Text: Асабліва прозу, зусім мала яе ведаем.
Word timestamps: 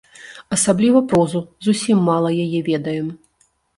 Асабліва 0.55 1.01
прозу, 1.11 1.41
зусім 1.67 1.97
мала 2.09 2.29
яе 2.45 2.59
ведаем. 2.71 3.07